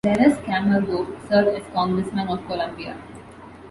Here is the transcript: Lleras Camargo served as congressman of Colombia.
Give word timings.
Lleras 0.03 0.35
Camargo 0.47 1.05
served 1.29 1.49
as 1.61 1.73
congressman 1.75 2.27
of 2.29 2.43
Colombia. 2.47 2.97